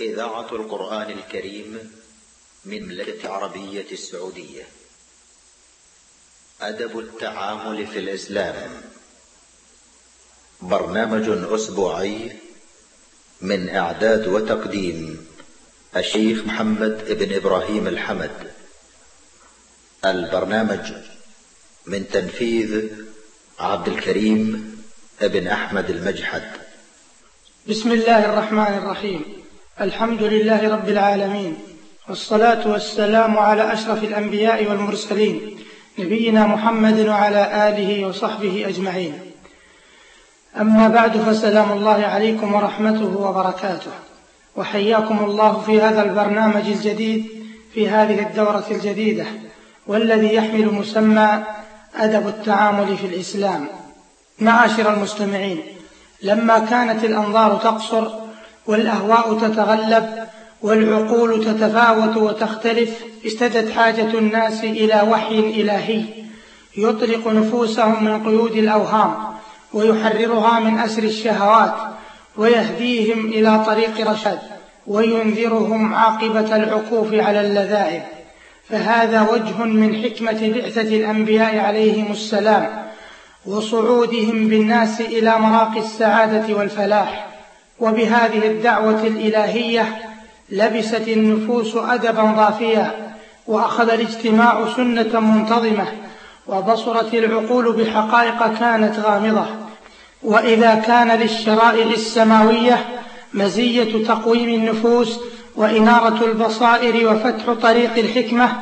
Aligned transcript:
إذاعة 0.00 0.52
القرآن 0.52 1.10
الكريم 1.10 1.90
من 2.64 2.82
مملكة 2.82 3.28
عربية 3.28 3.86
السعودية. 3.92 4.66
أدب 6.60 6.98
التعامل 6.98 7.86
في 7.86 7.98
الإسلام. 7.98 8.82
برنامج 10.62 11.52
أسبوعي 11.54 12.36
من 13.40 13.68
إعداد 13.68 14.28
وتقديم 14.28 15.26
الشيخ 15.96 16.44
محمد 16.44 17.12
بن 17.12 17.34
إبراهيم 17.34 17.86
الحمد. 17.86 18.50
البرنامج 20.04 20.92
من 21.86 22.08
تنفيذ 22.08 22.88
عبد 23.58 23.88
الكريم 23.88 24.74
بن 25.20 25.46
أحمد 25.46 25.90
المجحد. 25.90 26.52
بسم 27.68 27.92
الله 27.92 28.24
الرحمن 28.24 28.78
الرحيم. 28.78 29.43
الحمد 29.80 30.22
لله 30.22 30.68
رب 30.72 30.88
العالمين 30.88 31.56
والصلاة 32.08 32.68
والسلام 32.68 33.38
على 33.38 33.72
أشرف 33.72 34.04
الأنبياء 34.04 34.70
والمرسلين 34.70 35.58
نبينا 35.98 36.46
محمد 36.46 37.00
وعلى 37.00 37.68
آله 37.68 38.06
وصحبه 38.06 38.68
أجمعين. 38.68 39.14
أما 40.60 40.88
بعد 40.88 41.16
فسلام 41.16 41.72
الله 41.72 42.06
عليكم 42.06 42.54
ورحمته 42.54 43.16
وبركاته. 43.16 43.90
وحياكم 44.56 45.24
الله 45.24 45.62
في 45.66 45.80
هذا 45.80 46.02
البرنامج 46.02 46.66
الجديد 46.66 47.26
في 47.74 47.88
هذه 47.88 48.22
الدورة 48.22 48.64
الجديدة 48.70 49.26
والذي 49.86 50.34
يحمل 50.34 50.66
مسمى 50.74 51.42
أدب 51.96 52.28
التعامل 52.28 52.96
في 52.96 53.06
الإسلام. 53.06 53.66
معاشر 54.38 54.94
المستمعين 54.94 55.62
لما 56.22 56.58
كانت 56.58 57.04
الأنظار 57.04 57.56
تقصر 57.56 58.23
والأهواء 58.66 59.38
تتغلب 59.38 60.26
والعقول 60.62 61.44
تتفاوت 61.44 62.16
وتختلف 62.16 62.90
اشتدت 63.24 63.72
حاجة 63.72 64.18
الناس 64.18 64.64
إلى 64.64 65.06
وحي 65.10 65.38
إلهي. 65.38 66.04
يطلق 66.76 67.28
نفوسهم 67.28 68.04
من 68.04 68.24
قيود 68.26 68.56
الأوهام 68.56 69.14
ويحررها 69.72 70.60
من 70.60 70.78
أسر 70.78 71.02
الشهوات 71.02 71.74
ويهديهم 72.36 73.26
إلى 73.26 73.64
طريق 73.66 74.10
رشاد 74.10 74.38
وينذرهم 74.86 75.94
عاقبة 75.94 76.56
العكوف 76.56 77.14
على 77.14 77.40
اللذائذ. 77.40 78.02
فهذا 78.68 79.28
وجه 79.32 79.64
من 79.64 80.02
حكمة 80.02 80.52
بعثة 80.54 80.96
الأنبياء 80.96 81.58
عليهم 81.58 82.12
السلام 82.12 82.84
وصعودهم 83.46 84.48
بالناس 84.48 85.00
إلى 85.00 85.38
مراقي 85.38 85.80
السعادة 85.80 86.54
والفلاح. 86.54 87.33
وبهذه 87.80 88.46
الدعوة 88.46 89.02
الإلهية 89.06 90.02
لبست 90.50 91.08
النفوس 91.08 91.76
أدبا 91.76 92.22
ضافيا 92.22 93.14
وأخذ 93.46 93.90
الاجتماع 93.90 94.64
سنة 94.76 95.20
منتظمة 95.20 95.86
وبصرت 96.46 97.14
العقول 97.14 97.72
بحقائق 97.72 98.58
كانت 98.58 98.98
غامضة. 98.98 99.46
وإذا 100.22 100.74
كان 100.74 101.10
للشرائع 101.10 101.86
السماوية 101.86 102.86
مزية 103.34 104.04
تقويم 104.06 104.48
النفوس 104.48 105.18
وإنارة 105.56 106.24
البصائر 106.24 107.12
وفتح 107.12 107.52
طريق 107.52 107.98
الحكمة 107.98 108.52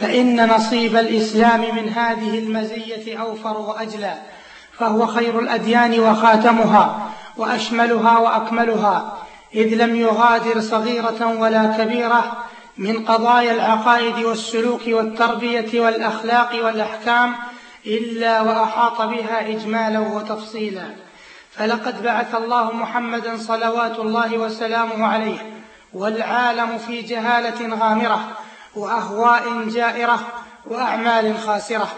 فإن 0.00 0.48
نصيب 0.48 0.96
الإسلام 0.96 1.60
من 1.60 1.88
هذه 1.88 2.38
المزية 2.38 3.20
أوفر 3.20 3.60
وأجلى 3.60 4.14
فهو 4.78 5.06
خير 5.06 5.38
الأديان 5.38 6.00
وخاتمها. 6.00 7.05
وأشملها 7.36 8.18
وأكملها 8.18 9.16
إذ 9.54 9.74
لم 9.74 9.96
يغادر 9.96 10.60
صغيرة 10.60 11.26
ولا 11.38 11.66
كبيرة 11.78 12.44
من 12.78 13.04
قضايا 13.04 13.52
العقائد 13.52 14.24
والسلوك 14.24 14.80
والتربية 14.86 15.80
والأخلاق 15.80 16.64
والأحكام 16.64 17.34
إلا 17.86 18.40
وأحاط 18.40 19.02
بها 19.02 19.48
إجمالا 19.48 19.98
وتفصيلا. 19.98 20.94
فلقد 21.52 22.02
بعث 22.02 22.34
الله 22.34 22.72
محمدا 22.72 23.36
صلوات 23.36 23.98
الله 23.98 24.38
وسلامه 24.38 25.06
عليه 25.06 25.38
والعالم 25.94 26.78
في 26.78 27.02
جهالة 27.02 27.76
غامرة 27.76 28.28
وأهواء 28.76 29.64
جائرة 29.68 30.20
وأعمال 30.66 31.38
خاسرة 31.38 31.88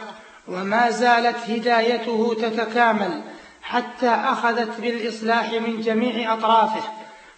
وما 0.49 0.91
زالت 0.91 1.51
هدايته 1.51 2.37
تتكامل 2.43 3.23
حتى 3.69 4.09
أخذت 4.09 4.81
بالإصلاح 4.81 5.53
من 5.53 5.81
جميع 5.81 6.35
أطرافه 6.35 6.83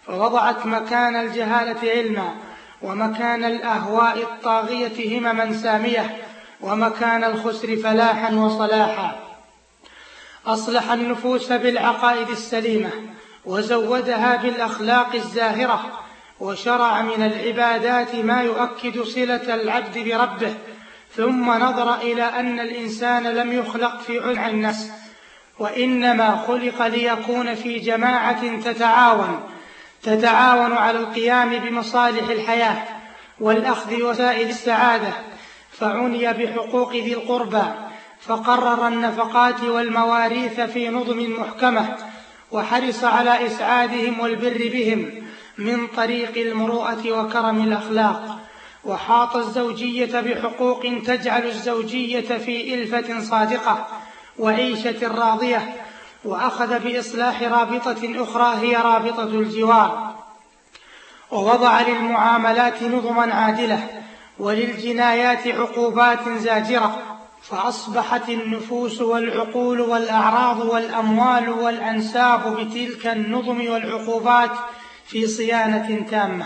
فوضعت 0.07 0.65
مكان 0.65 1.15
الجهالة 1.15 1.91
علما 1.91 2.35
ومكان 2.81 3.45
الأهواء 3.45 4.17
الطاغية 4.17 5.19
همما 5.19 5.53
سامية 5.53 6.17
ومكان 6.61 7.23
الخسر 7.23 7.77
فلاحا 7.77 8.35
وصلاحا. 8.35 9.19
أصلح 10.45 10.91
النفوس 10.91 11.51
بالعقائد 11.51 12.29
السليمة 12.29 12.91
وزودها 13.45 14.35
بالأخلاق 14.35 15.15
الزاهرة 15.15 15.99
وشرع 16.39 17.01
من 17.01 17.23
العبادات 17.23 18.15
ما 18.15 18.41
يؤكد 18.41 19.01
صلة 19.01 19.55
العبد 19.55 19.97
بربه 19.97 20.53
ثم 21.15 21.51
نظر 21.51 21.95
إلى 21.95 22.23
أن 22.23 22.59
الإنسان 22.59 23.23
لم 23.23 23.53
يخلق 23.53 24.01
في 24.01 24.39
عن 24.39 24.49
الناس 24.49 25.00
وإنما 25.61 26.43
خلق 26.47 26.87
ليكون 26.87 27.55
في 27.55 27.79
جماعة 27.79 28.57
تتعاون 28.57 29.39
تتعاون 30.03 30.73
على 30.73 30.99
القيام 30.99 31.49
بمصالح 31.59 32.29
الحياة 32.29 32.83
والأخذ 33.39 34.03
وسائل 34.03 34.49
السعادة. 34.49 35.13
فعني 35.71 36.33
بحقوق 36.33 36.93
ذي 36.93 37.13
القربى 37.13 37.63
فقرر 38.21 38.87
النفقات 38.87 39.63
والمواريث 39.63 40.59
في 40.59 40.89
نظم 40.89 41.35
محكمة 41.39 41.97
وحرص 42.51 43.03
على 43.03 43.45
إسعادهم 43.45 44.19
والبر 44.19 44.69
بهم 44.73 45.11
من 45.57 45.87
طريق 45.87 46.37
المروءة 46.37 47.11
وكرم 47.11 47.63
الأخلاق. 47.63 48.39
وحاط 48.83 49.35
الزوجية 49.35 50.19
بحقوق 50.19 50.81
تجعل 51.05 51.45
الزوجية 51.45 52.37
في 52.37 52.73
إلفة 52.73 53.19
صادقة. 53.19 54.00
وعيشة 54.39 55.07
راضية 55.07 55.75
وأخذ 56.25 56.79
بإصلاح 56.79 57.41
رابطة 57.41 58.23
أخرى 58.23 58.67
هي 58.67 58.75
رابطة 58.75 59.23
الجوار. 59.23 60.15
ووضع 61.31 61.81
للمعاملات 61.81 62.83
نظما 62.83 63.33
عادلة 63.33 63.87
وللجنايات 64.39 65.47
عقوبات 65.47 66.29
زاجرة 66.29 67.01
فأصبحت 67.41 68.29
النفوس 68.29 69.01
والعقول 69.01 69.81
والأعراض 69.81 70.65
والأموال 70.65 71.49
والأنساب 71.49 72.57
بتلك 72.57 73.07
النظم 73.07 73.67
والعقوبات 73.71 74.51
في 75.05 75.27
صيانة 75.27 76.05
تامة. 76.11 76.45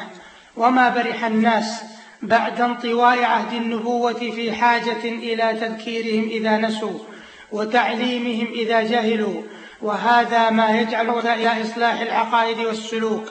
وما 0.58 0.90
برح 0.90 1.26
الناس 1.26 1.82
بعد 2.22 2.62
انطواء 2.62 3.24
عهد 3.24 3.54
النبوة 3.54 4.14
في 4.14 4.54
حاجة 4.54 5.04
إلى 5.04 5.58
تذكيرهم 5.62 6.30
إذا 6.30 6.58
نسوا. 6.58 7.15
وتعليمهم 7.52 8.48
إذا 8.54 8.82
جهلوا 8.82 9.42
وهذا 9.82 10.50
ما 10.50 10.80
يجعل 10.80 11.10
إلى 11.10 11.62
إصلاح 11.62 12.02
العقائد 12.02 12.60
والسلوك 12.60 13.24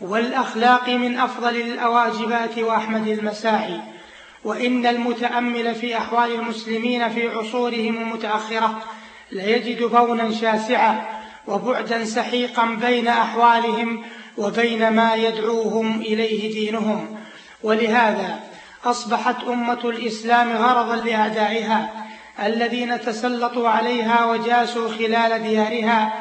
والأخلاق 0.00 0.88
من 0.88 1.18
أفضل 1.18 1.56
الأواجبات 1.56 2.58
وأحمد 2.58 3.08
المساعي. 3.08 3.80
وإن 4.44 4.86
المتأمل 4.86 5.74
في 5.74 5.96
أحوال 5.96 6.34
المسلمين 6.34 7.08
في 7.08 7.28
عصورهم 7.28 7.98
المتأخرة 7.98 8.82
ليجد 9.32 9.82
بونا 9.82 10.32
شاسعا 10.32 11.04
وبعدا 11.46 12.04
سحيقا 12.04 12.64
بين 12.66 13.08
أحوالهم 13.08 14.02
وبين 14.36 14.90
ما 14.90 15.14
يدعوهم 15.14 16.00
إليه 16.00 16.52
دينهم. 16.52 17.16
ولهذا 17.62 18.40
أصبحت 18.84 19.44
أمة 19.44 19.80
الإسلام 19.84 20.52
غرضا 20.52 20.96
لأعدائها 20.96 22.05
الذين 22.42 23.00
تسلطوا 23.00 23.68
عليها 23.68 24.24
وجاسوا 24.24 24.88
خلال 24.88 25.42
ديارها 25.42 26.12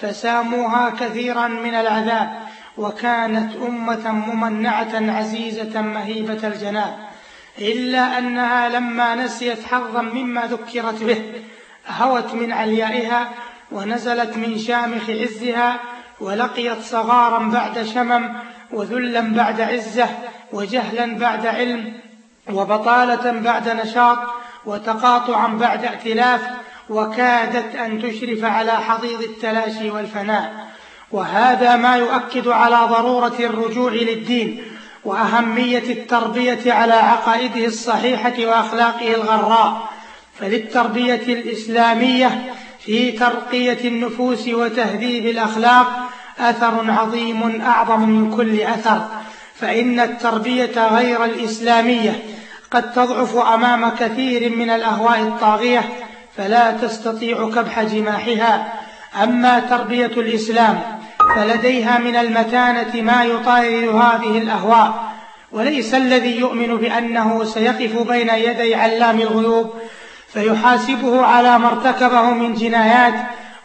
فساموها 0.00 0.90
كثيرا 1.00 1.48
من 1.48 1.74
العذاب 1.74 2.42
وكانت 2.78 3.56
أمة 3.56 4.12
ممنعة 4.12 5.12
عزيزة 5.18 5.82
مهيبة 5.82 6.48
الجناب 6.48 6.96
إلا 7.58 8.18
أنها 8.18 8.68
لما 8.68 9.14
نسيت 9.14 9.64
حظا 9.64 10.02
مما 10.02 10.46
ذكرت 10.46 11.02
به 11.02 11.22
هوت 11.88 12.34
من 12.34 12.52
عليائها 12.52 13.30
ونزلت 13.72 14.36
من 14.36 14.58
شامخ 14.58 15.10
عزها 15.10 15.80
ولقيت 16.20 16.80
صغارا 16.80 17.38
بعد 17.38 17.82
شمم 17.82 18.34
وذلا 18.72 19.20
بعد 19.20 19.60
عزة 19.60 20.08
وجهلا 20.52 21.18
بعد 21.18 21.46
علم 21.46 21.92
وبطالة 22.52 23.40
بعد 23.40 23.68
نشاط 23.68 24.18
وتقاطعا 24.66 25.46
بعد 25.46 25.84
ائتلاف 25.84 26.40
وكادت 26.90 27.76
أن 27.76 28.02
تشرف 28.02 28.44
على 28.44 28.72
حضيض 28.72 29.20
التلاشي 29.20 29.90
والفناء. 29.90 30.66
وهذا 31.10 31.76
ما 31.76 31.96
يؤكد 31.96 32.48
على 32.48 32.76
ضرورة 32.76 33.34
الرجوع 33.40 33.92
للدين 33.92 34.62
وأهمية 35.04 35.92
التربية 35.92 36.72
على 36.72 36.92
عقائده 36.92 37.64
الصحيحة 37.64 38.34
وأخلاقه 38.38 39.14
الغراء. 39.14 39.88
فللتربية 40.38 41.22
الإسلامية 41.28 42.54
في 42.80 43.12
ترقية 43.12 43.88
النفوس 43.88 44.48
وتهذيب 44.48 45.26
الأخلاق 45.26 46.08
أثر 46.38 46.90
عظيم 46.90 47.60
أعظم 47.60 48.00
من 48.08 48.36
كل 48.36 48.60
أثر. 48.60 49.08
فإن 49.54 50.00
التربية 50.00 50.88
غير 50.88 51.24
الإسلامية 51.24 52.22
قد 52.72 52.92
تضعف 52.92 53.36
أمام 53.36 53.88
كثير 53.88 54.56
من 54.56 54.70
الأهواء 54.70 55.20
الطاغية 55.20 55.84
فلا 56.36 56.70
تستطيع 56.70 57.50
كبح 57.50 57.82
جماحها 57.82 58.72
أما 59.22 59.60
تربية 59.60 60.06
الإسلام 60.06 60.80
فلديها 61.36 61.98
من 61.98 62.16
المتانة 62.16 63.02
ما 63.02 63.24
يطارد 63.24 63.84
هذه 63.88 64.38
الأهواء. 64.38 65.12
وليس 65.52 65.94
الذي 65.94 66.38
يؤمن 66.38 66.76
بأنه 66.76 67.44
سيقف 67.44 68.08
بين 68.08 68.28
يدي 68.28 68.74
علام 68.74 69.20
الغيوب 69.20 69.74
فيحاسبه 70.32 71.22
على 71.26 71.58
ما 71.58 71.68
ارتكبه 71.68 72.30
من 72.30 72.54
جنايات 72.54 73.14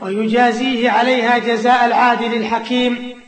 ويجازيه 0.01 0.91
عليها 0.91 1.37
جزاء 1.37 1.85
العادل 1.85 2.33
الحكيم. 2.33 3.21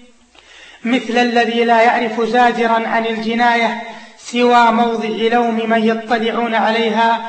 مثل 0.83 1.17
الذي 1.17 1.63
لا 1.63 1.81
يعرف 1.81 2.21
زاجرا 2.21 2.87
عن 2.87 3.05
الجناية 3.05 3.81
سوى 4.31 4.71
موضع 4.71 5.09
لوم 5.09 5.69
من 5.69 5.83
يطلعون 5.83 6.55
عليها 6.55 7.21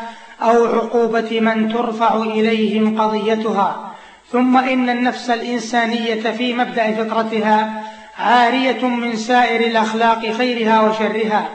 أو 0.42 0.64
عقوبة 0.66 1.40
من 1.40 1.72
ترفع 1.72 2.14
إليهم 2.14 3.00
قضيتها. 3.00 3.94
ثم 4.32 4.56
إن 4.56 4.90
النفس 4.90 5.30
الإنسانية 5.30 6.30
في 6.30 6.54
مبدأ 6.54 6.92
فطرتها 6.92 7.82
عارية 8.18 8.86
من 8.86 9.16
سائر 9.16 9.60
الأخلاق 9.66 10.32
خيرها 10.32 10.80
وشرها 10.80 11.48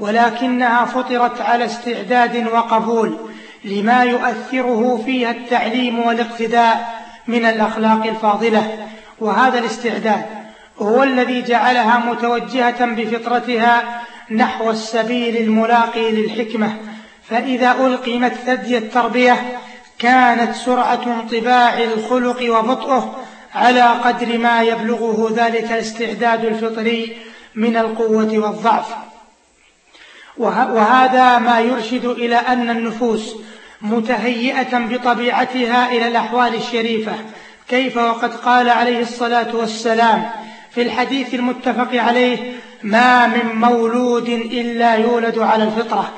ولكنها 0.00 0.84
فطرت 0.84 1.40
على 1.40 1.64
استعداد 1.64 2.46
وقبول 2.52 3.16
لما 3.64 4.04
يؤثره 4.04 5.02
فيها 5.04 5.30
التعليم 5.30 5.98
والاقتداء 5.98 7.04
من 7.26 7.44
الأخلاق 7.46 8.06
الفاضلة. 8.06 8.78
وهذا 9.20 9.58
الاستعداد 9.58 10.24
هو 10.78 11.02
الذي 11.02 11.42
جعلها 11.42 11.98
متوجهة 11.98 12.86
بفطرتها 12.86 13.82
نحو 14.30 14.70
السبيل 14.70 15.36
الملاقي 15.36 16.12
للحكمة 16.12 16.76
فإذا 17.28 17.72
ألقمت 17.72 18.32
ثدي 18.34 18.78
التربية 18.78 19.58
كانت 19.98 20.54
سرعة 20.54 21.02
انطباع 21.06 21.78
الخلق 21.78 22.58
وبطئه 22.58 23.24
على 23.54 23.82
قدر 23.82 24.38
ما 24.38 24.62
يبلغه 24.62 25.32
ذلك 25.36 25.72
الاستعداد 25.72 26.44
الفطري 26.44 27.16
من 27.54 27.76
القوة 27.76 28.38
والضعف. 28.38 28.86
وهذا 30.38 31.38
ما 31.38 31.60
يرشد 31.60 32.04
إلى 32.04 32.36
أن 32.36 32.70
النفوس 32.70 33.34
متهيئة 33.82 34.78
بطبيعتها 34.78 35.92
إلى 35.92 36.08
الأحوال 36.08 36.54
الشريفة 36.54 37.12
كيف 37.68 37.96
وقد 37.96 38.34
قال 38.34 38.68
عليه 38.68 39.00
الصلاة 39.00 39.56
والسلام 39.56 40.30
في 40.70 40.82
الحديث 40.82 41.34
المتفق 41.34 41.94
عليه 41.94 42.52
ما 42.84 43.26
من 43.26 43.56
مولود 43.56 44.28
إلا 44.28 44.94
يولد 44.94 45.38
على 45.38 45.64
الفطرة. 45.64 46.12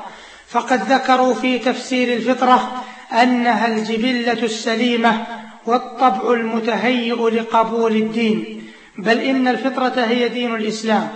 فقد 0.49 0.93
ذكروا 0.93 1.35
في 1.35 1.59
تفسير 1.59 2.17
الفطرة 2.17 2.85
أنها 3.13 3.67
الجبلة 3.67 4.33
السليمة 4.33 5.27
والطبع 5.67 6.33
المتهيئ 6.33 7.15
لقبول 7.15 7.97
الدين. 7.97 8.63
بل 8.99 9.19
إن 9.19 9.49
الفطرة 9.49 10.01
هي 10.01 10.29
دين 10.29 10.55
الإسلام 10.55 11.09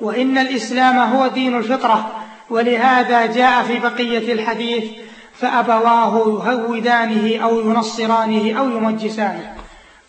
وإن 0.00 0.38
الإسلام 0.38 0.98
هو 0.98 1.26
دين 1.26 1.56
الفطرة. 1.56 2.12
ولهذا 2.50 3.26
جاء 3.26 3.62
في 3.62 3.78
بقية 3.78 4.32
الحديث 4.32 4.84
فأبواه 5.34 6.42
يهودانه 6.46 7.44
أو 7.44 7.60
ينصرانه 7.60 8.58
أو 8.58 8.70
يمجسانه. 8.70 9.54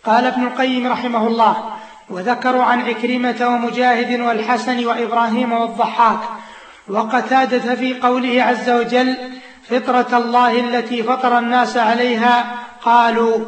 قال 0.04 0.26
ابن 0.26 0.42
القيم 0.42 0.86
رحمه 0.86 1.26
الله 1.26 1.79
وذكروا 2.10 2.62
عن 2.62 2.80
عكرمة 2.80 3.48
ومجاهد 3.48 4.20
والحسن 4.20 4.86
وإبراهيم 4.86 5.52
والضحاك. 5.52 6.20
وقتادة 6.88 7.74
في 7.74 8.00
قوله 8.00 8.42
عز 8.42 8.70
وجل 8.70 9.16
فطرة 9.68 10.18
الله 10.18 10.60
التي 10.60 11.02
فطر 11.02 11.38
الناس 11.38 11.76
عليها 11.76 12.54
قالوا 12.82 13.38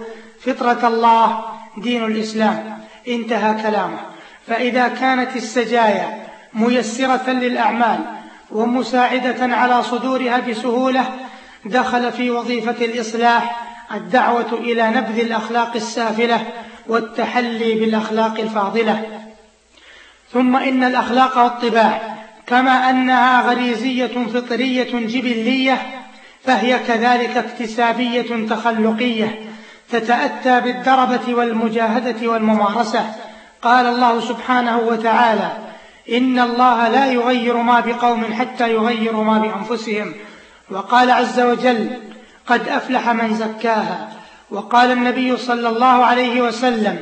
فطرة 0.47 0.89
الله 0.89 1.45
دين 1.77 2.05
الإسلام. 2.05 2.79
انتهى 3.09 3.63
كلامه. 3.63 4.01
فإذا 4.47 4.89
كانت 4.89 5.37
السجايا 5.37 6.27
ميسرة 6.55 7.31
للأعمال 7.31 7.99
ومساعدة 8.51 9.57
على 9.57 9.83
صدورها 9.83 10.41
بسهولة 10.41 11.05
دخل 11.65 12.13
في 12.13 12.31
وظيفة 12.31 12.85
الإصلاح 12.85 13.63
الدعوة 13.95 14.53
إلى 14.53 14.91
نبذ 14.91 15.19
الأخلاق 15.19 15.73
السافلة 15.75 16.47
والتحلي 16.89 17.75
بالأخلاق 17.75 18.41
الفاضلة. 18.41 19.23
ثم 20.33 20.57
إن 20.57 20.85
الأخلاق 20.85 21.39
والطباع 21.39 22.17
كما 22.47 22.91
أنها 22.91 23.43
غريزية 23.51 24.27
فطرية 24.35 24.93
جبلية 24.93 25.83
فهي 26.45 26.79
كذلك 26.79 27.37
اكتسابية 27.37 28.47
تخلقية 28.47 29.41
تتأتى 29.91 30.61
بالدربة 30.61 31.35
والمجاهدة 31.35 32.29
والممارسة. 32.29 33.05
قال 33.63 33.87
الله 33.87 34.21
سبحانه 34.21 34.79
وتعالى 34.79 35.51
إن 36.13 36.39
الله 36.39 36.89
لا 36.89 37.07
يغير 37.07 37.57
ما 37.57 37.81
بقوم 37.81 38.25
حتى 38.25 38.73
يغيروا 38.73 39.25
ما 39.25 39.39
بأنفسهم. 39.39 40.15
وقال 40.71 41.11
عز 41.11 41.41
وجل 41.41 41.91
قد 42.47 42.69
أفلح 42.69 43.09
من 43.09 43.35
زكاها. 43.35 44.22
وقال 44.53 44.91
النبي 44.91 45.37
صلى 45.37 45.69
الله 45.69 45.87
عليه 45.87 46.43
وسلم 46.43 46.99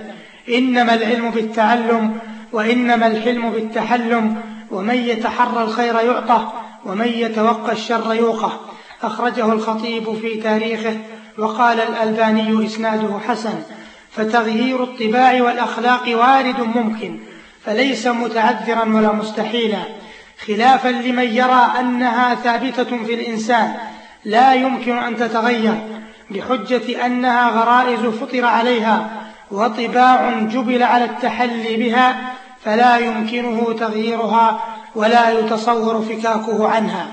إنما 0.49 0.95
العلم 0.95 1.31
بالتعلم 1.31 2.19
وإنما 2.53 3.07
الحلم 3.07 3.51
بالتحلم 3.51 4.37
ومن 4.71 4.95
يتحرى 4.95 5.63
الخير 5.63 5.95
يعطى 5.95 6.53
ومن 6.87 7.09
يتوقى 7.09 7.73
الشر 7.73 8.15
يوقى. 8.15 8.51
أخرجه 9.03 9.53
الخطيب 9.53 10.15
في 10.15 10.35
تاريخه 10.35 10.99
وقال 11.39 11.81
الألباني 11.81 12.67
إسناده 12.67 13.19
حسن 13.29 13.55
فتغيير 14.11 14.83
الطباع 14.83 15.43
والأخلاق 15.43 16.19
وارد 16.19 16.61
ممكن 16.61 17.19
فليس 17.65 18.07
متعذرا 18.07 18.85
ولا 18.85 19.13
مستحيلا. 19.13 19.83
خلافا 20.47 20.89
لمن 20.89 21.25
يرى 21.25 21.73
أنها 21.81 22.35
ثابتة 22.35 23.05
في 23.07 23.15
الإنسان 23.15 23.75
لا 24.25 24.55
يمكن 24.55 24.99
أن 24.99 25.17
تتغير. 25.17 26.00
بحجة 26.31 27.07
أنها 27.07 27.49
غرائز 27.49 28.01
فطر 28.01 28.45
عليها 28.45 29.11
وطباع 29.51 30.41
جبل 30.41 30.83
على 30.83 31.05
التحلي 31.05 31.77
بها 31.77 32.17
فلا 32.65 32.97
يمكنه 32.99 33.77
تغييرها 33.79 34.61
ولا 34.95 35.31
يتصور 35.31 36.03
فكاكه 36.03 36.69
عنها. 36.69 37.07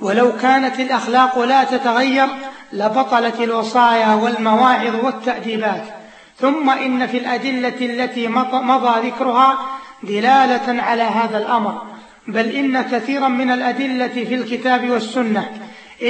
ولو 0.00 0.32
كانت 0.36 0.80
الأخلاق 0.80 1.38
لا 1.38 1.64
تتغير 1.64 2.26
لبطلت 2.72 3.40
الوصايا 3.40 4.14
والمواعظ 4.14 5.04
والتأديبات. 5.04 5.84
ثم 6.38 6.70
إن 6.70 7.06
في 7.06 7.18
الأدلة 7.18 7.86
التي 7.86 8.28
مضى 8.52 9.08
ذكرها 9.08 9.58
دلالة 10.02 10.82
على 10.82 11.02
هذا 11.02 11.38
الأمر. 11.38 11.82
بل 12.28 12.46
إن 12.46 12.82
كثيرا 12.82 13.28
من 13.28 13.50
الأدلة 13.50 14.08
في 14.08 14.34
الكتاب 14.34 14.90
والسنة 14.90 15.50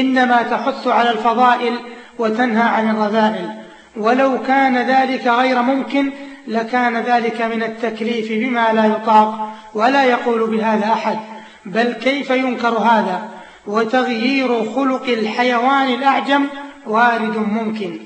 إنما 0.00 0.42
تحث 0.42 0.87
على 0.87 1.11
الفضائل 1.11 1.78
وتنهى 2.18 2.62
عن 2.62 2.90
الرذائل. 2.90 3.50
ولو 3.96 4.42
كان 4.42 4.78
ذلك 4.78 5.26
غير 5.26 5.62
ممكن 5.62 6.12
لكان 6.46 6.96
ذلك 6.96 7.42
من 7.42 7.62
التكليف 7.62 8.32
بما 8.32 8.72
لا 8.72 8.87
يطاق 8.87 9.52
ولا 9.75 10.04
يقول 10.04 10.50
بهذا 10.50 10.92
أحد. 10.92 11.18
بل 11.66 11.92
كيف 11.92 12.30
ينكر 12.30 12.78
هذا؟ 12.78 13.28
وتغيير 13.66 14.64
خلق 14.75 15.08
الحيوان 15.08 15.88
الأعجم 15.88 16.46
وارد 16.87 17.37
ممكن. 17.37 17.99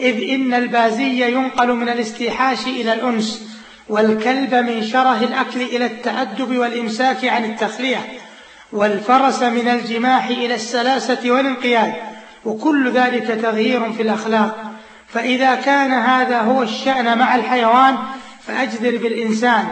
إذ 0.00 0.30
إن 0.30 0.54
البازي 0.54 1.32
ينقل 1.32 1.72
من 1.72 1.88
الاستيحاش 1.88 2.66
إلى 2.66 2.92
الأنس 2.92 3.54
والكلب 3.88 4.54
من 4.54 4.82
شره 4.82 5.18
الأكل 5.24 5.60
إلى 5.60 5.86
التأدب 5.86 6.56
والإمساك 6.56 7.24
عن 7.24 7.44
التخلية. 7.44 7.98
والفرس 8.74 9.42
من 9.42 9.68
الجماح 9.68 10.26
إلى 10.26 10.54
السلاسة 10.54 11.30
والانقياد 11.30 11.94
وكل 12.44 12.90
ذلك 12.90 13.26
تغيير 13.42 13.92
في 13.92 14.02
الأخلاق. 14.02 14.64
فإذا 15.08 15.54
كان 15.54 15.92
هذا 15.92 16.40
هو 16.40 16.62
الشأن 16.62 17.18
مع 17.18 17.34
الحيوان 17.34 17.96
فأجدر 18.46 18.96
بالإنسان 18.96 19.64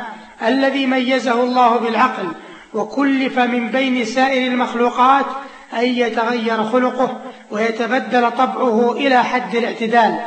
الذي 0.42 0.86
ميزه 0.86 1.42
الله 1.42 1.76
بالعقل 1.76 2.28
وكلف 2.74 3.38
من 3.38 3.68
بين 3.68 4.04
سائر 4.04 4.52
المخلوقات 4.52 5.26
أن 5.72 5.84
يتغير 5.84 6.64
خلقه 6.64 7.20
ويتبدل 7.50 8.30
طبعه 8.30 8.92
إلى 8.92 9.24
حد 9.24 9.56
الاعتدال. 9.56 10.18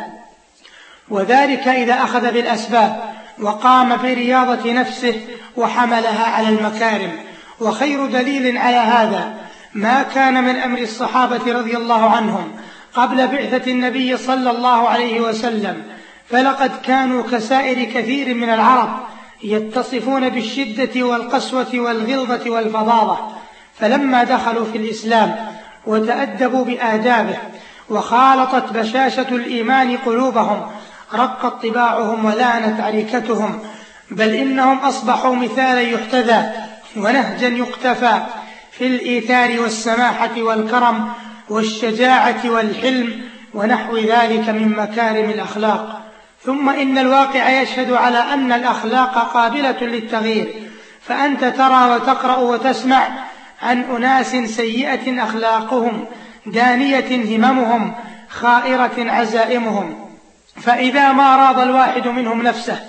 وذلك 1.10 1.68
إذا 1.68 1.94
أخذ 1.94 2.32
بالأسباب 2.32 3.14
وقام 3.42 3.98
برياضة 3.98 4.72
نفسه 4.72 5.22
وحملها 5.58 6.26
على 6.26 6.50
المكارم. 6.50 7.12
وخير 7.60 8.06
دليل 8.06 8.58
على 8.58 8.76
هذا 8.76 9.34
ما 9.74 10.04
كان 10.04 10.44
من 10.44 10.56
أمر 10.56 10.80
الصحابة 10.80 11.52
رضي 11.54 11.78
الله 11.78 12.10
عنهم 12.10 12.52
قبل 12.94 13.28
بعثة 13.28 13.72
النبي 13.72 14.18
صلى 14.18 14.52
الله 14.52 14.90
عليه 14.90 15.22
وسلم 15.22 15.84
فلقد 16.30 16.72
كانوا 16.84 17.24
كسائر 17.32 17.84
كثير 17.84 18.34
من 18.34 18.50
العرب 18.50 18.90
يتصفون 19.44 20.30
بالشدة 20.30 21.04
والقسوة 21.04 21.68
والغلظة 21.74 22.50
والفظاظة. 22.50 23.18
فلما 23.80 24.24
دخلوا 24.24 24.66
في 24.66 24.78
الإسلام 24.78 25.36
وتأدبوا 25.86 26.66
بآدابه 26.66 27.38
وخالطت 27.90 28.74
بشاشة 28.74 29.28
الإيمان 29.32 29.98
قلوبهم 29.98 30.72
رقت 31.14 31.66
طباعهم 31.66 32.26
ولانت 32.26 32.80
عريكتهم 32.82 33.60
بل 34.12 34.30
إنهم 34.30 34.78
أصبحوا 34.78 35.36
مثالا 35.36 35.82
يحتذى 35.82 36.52
ونهجا 36.98 37.48
يقتفى 37.48 38.22
في 38.72 38.88
الإيثار 38.88 39.62
والسماحة 39.62 40.42
والكرم 40.42 41.10
والشجاعة 41.50 42.42
والحلم 42.46 43.22
ونحو 43.54 43.98
ذلك 43.98 44.50
من 44.50 44.76
مكارم 44.78 45.30
الأخلاق. 45.30 46.02
ثم 46.44 46.70
إن 46.70 46.98
الواقع 46.98 47.62
يشهد 47.62 47.92
على 47.92 48.18
أن 48.18 48.52
الأخلاق 48.52 49.34
قابلة 49.34 49.78
للتغيير 49.82 50.54
فأنت 51.02 51.46
ترى 51.46 51.96
وتقرأ 51.96 52.38
وتسمع 52.38 53.08
عن 53.62 53.82
أناس 53.82 54.36
سيئة 54.36 55.24
أخلاقهم 55.24 56.06
دانية 56.46 57.38
هممهم 57.38 57.96
خائرة 58.30 58.94
عزائمهم. 58.98 60.06
فإذا 60.62 61.12
ما 61.12 61.36
راض 61.36 61.60
الواحد 61.60 62.08
منهم 62.08 62.42
نفسه 62.42 62.80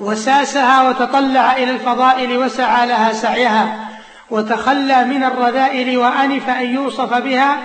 وساسها 0.00 0.88
وتطلع 0.88 1.56
إلى 1.56 1.70
الفضائل 1.70 2.38
وسعى 2.38 2.86
لها 2.86 3.12
سعيها 3.12 3.88
وتخلى 4.30 5.04
من 5.04 5.24
الرذائل 5.24 5.98
وأنف 5.98 6.48
أن 6.48 6.74
يوصف 6.74 7.14
بها 7.14 7.56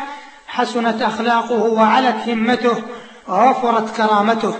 حسنت 0.48 1.02
أخلاقه 1.02 1.64
وعلت 1.64 2.16
همته 2.28 2.76
ووفرت 3.28 3.98
كرامته. 3.98 4.54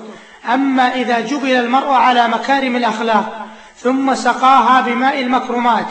أما 0.54 0.96
إذا 0.96 1.20
جبل 1.20 1.52
المرء 1.52 1.92
على 1.92 2.28
مكارم 2.28 2.76
الأخلاق 2.76 3.46
ثم 3.78 4.16
سقاها 4.16 4.82
بماء 4.82 5.22
المكرمات 5.22 5.86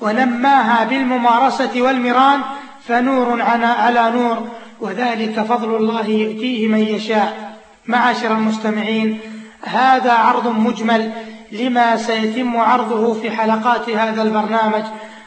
ونماها 0.00 0.84
بالممارسة 0.84 1.70
والمران 1.82 2.40
فنور 2.88 3.42
على 3.62 4.10
نور. 4.14 4.48
وذلك 4.80 5.40
فضل 5.40 5.76
الله 5.76 6.06
يؤتيه 6.06 6.68
من 6.68 6.78
يشاء. 6.78 7.58
معاشر 7.86 8.32
المستمعين 8.32 9.20
هذا 9.62 10.12
عرض 10.12 10.48
مجمل 10.48 11.12
لما 11.52 11.96
سيتم 11.96 12.56
عرضه 12.56 13.20
في 13.20 13.30
حلقات 13.30 13.90
هذا 13.90 14.22
البرنامج. 14.22 14.84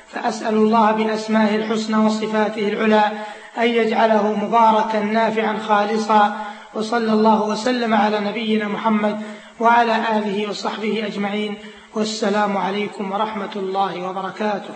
فأسأل 0.08 0.54
الله 0.54 0.92
بأسمائه 0.92 1.56
الحسنى 1.56 1.98
وصفاته 1.98 2.68
العلى 2.68 3.12
أن 3.58 3.68
يجعله 3.68 4.36
مباركا 4.46 5.00
نافعا 5.00 5.58
خالصا. 5.58 6.46
وصلى 6.74 7.14
الله 7.14 7.44
وسلم 7.44 7.94
على 7.94 8.20
نبينا 8.20 8.68
محمد 8.68 9.22
وعلى 9.60 9.96
آله 10.18 10.50
وصحبه 10.50 11.08
أجمعين. 11.08 11.58
والسلام 11.96 12.58
عليكم 12.58 13.12
ورحمة 13.12 13.52
الله 13.56 14.10
وبركاته. 14.10 14.74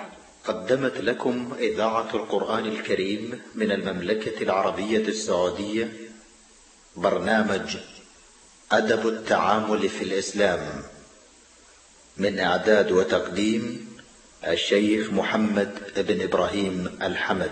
قدمت 0.48 0.98
لكم 0.98 1.50
إذاعة 1.60 2.08
القرآن 2.14 2.66
الكريم 2.66 3.42
من 3.56 3.72
المملكة 3.72 4.44
العربية 4.44 5.08
السعودية 5.08 5.94
برنامج 6.96 7.78
أدب 8.78 9.08
التعامل 9.08 9.90
في 9.90 10.04
الإسلام 10.04 10.84
من 12.18 12.40
إعداد 12.40 12.92
وتقديم 12.92 13.88
الشيخ 14.48 15.10
محمد 15.12 15.72
بن 15.98 16.22
إبراهيم 16.22 17.00
الحمد. 17.02 17.52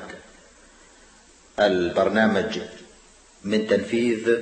البرنامج 1.59 2.59
من 3.43 3.67
تنفيذ 3.67 4.41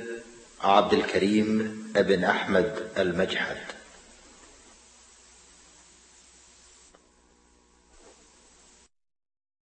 عبد 0.60 0.92
الكريم 0.92 1.46
بن 1.94 2.24
أحمد 2.24 2.74
المجحد. 2.98 3.56